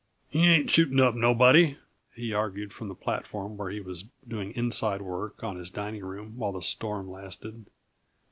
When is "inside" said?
4.55-5.03